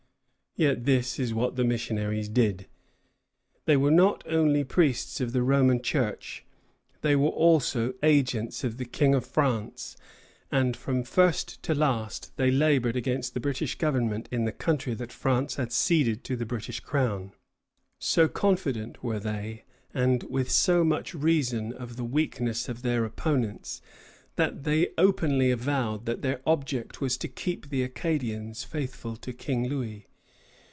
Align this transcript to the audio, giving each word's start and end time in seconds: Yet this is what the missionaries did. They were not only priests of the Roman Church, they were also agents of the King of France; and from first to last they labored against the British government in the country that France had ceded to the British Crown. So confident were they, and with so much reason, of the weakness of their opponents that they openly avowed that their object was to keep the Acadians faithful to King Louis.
Yet 0.57 0.83
this 0.83 1.17
is 1.17 1.33
what 1.33 1.55
the 1.55 1.63
missionaries 1.63 2.27
did. 2.27 2.67
They 3.63 3.77
were 3.77 3.89
not 3.89 4.21
only 4.27 4.65
priests 4.65 5.21
of 5.21 5.31
the 5.31 5.43
Roman 5.43 5.81
Church, 5.81 6.43
they 6.99 7.15
were 7.15 7.29
also 7.29 7.93
agents 8.03 8.65
of 8.65 8.75
the 8.75 8.83
King 8.83 9.15
of 9.15 9.25
France; 9.25 9.95
and 10.51 10.75
from 10.75 11.05
first 11.05 11.63
to 11.63 11.73
last 11.73 12.35
they 12.35 12.51
labored 12.51 12.97
against 12.97 13.33
the 13.33 13.39
British 13.39 13.75
government 13.77 14.27
in 14.29 14.43
the 14.43 14.51
country 14.51 14.93
that 14.95 15.13
France 15.13 15.55
had 15.55 15.71
ceded 15.71 16.21
to 16.25 16.35
the 16.35 16.45
British 16.45 16.81
Crown. 16.81 17.31
So 17.97 18.27
confident 18.27 19.01
were 19.01 19.21
they, 19.21 19.63
and 19.93 20.23
with 20.23 20.51
so 20.51 20.83
much 20.83 21.13
reason, 21.15 21.71
of 21.71 21.95
the 21.95 22.03
weakness 22.03 22.67
of 22.67 22.81
their 22.81 23.05
opponents 23.05 23.81
that 24.35 24.65
they 24.65 24.89
openly 24.97 25.49
avowed 25.49 26.05
that 26.07 26.21
their 26.21 26.41
object 26.45 26.99
was 26.99 27.15
to 27.19 27.29
keep 27.29 27.69
the 27.69 27.83
Acadians 27.83 28.65
faithful 28.65 29.15
to 29.15 29.31
King 29.31 29.69
Louis. 29.69 30.07